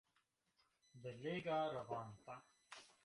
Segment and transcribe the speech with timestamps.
[1.03, 2.41] Belega, ravanta!